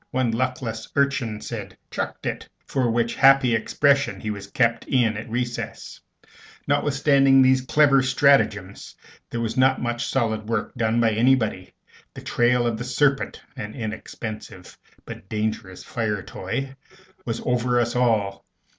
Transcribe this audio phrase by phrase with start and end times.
[0.09, 5.29] One luckless urchin said, "Chucked it," for which happy expression he was kept in at
[5.29, 5.99] recess.
[6.67, 8.95] Notwithstanding these clever stratagems,
[9.29, 11.75] there was not much solid work done by anybody.
[12.15, 14.75] The trail of the serpent (an inexpensive
[15.05, 16.75] but dangerous fire toy)
[17.23, 18.43] was over us all.